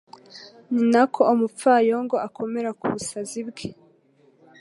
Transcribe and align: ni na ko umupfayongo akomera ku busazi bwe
ni 0.73 0.81
na 0.93 1.03
ko 1.13 1.21
umupfayongo 1.33 2.15
akomera 2.27 2.69
ku 2.79 2.85
busazi 2.93 3.39
bwe 3.49 3.67